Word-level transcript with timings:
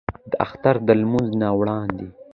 د 0.31 0.33
اختر 0.45 0.75
د 0.87 0.89
لمونځ 1.01 1.29
نه 1.41 1.47
وړاندې 1.59 2.07